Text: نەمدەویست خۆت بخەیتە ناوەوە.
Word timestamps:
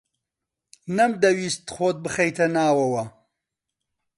نەمدەویست 0.95 1.63
خۆت 1.75 1.97
بخەیتە 2.03 2.45
ناوەوە. 2.55 3.03